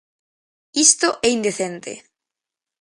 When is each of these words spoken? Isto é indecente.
Isto 0.85 1.07
é 1.25 1.27
indecente. 1.37 1.93